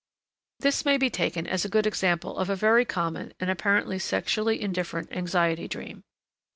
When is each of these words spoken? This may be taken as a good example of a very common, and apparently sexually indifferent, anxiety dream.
This 0.61 0.83
may 0.83 0.97
be 0.97 1.11
taken 1.11 1.45
as 1.45 1.63
a 1.63 1.69
good 1.69 1.85
example 1.85 2.39
of 2.39 2.49
a 2.49 2.55
very 2.55 2.85
common, 2.85 3.35
and 3.39 3.51
apparently 3.51 3.99
sexually 3.99 4.59
indifferent, 4.59 5.09
anxiety 5.11 5.67
dream. 5.67 6.01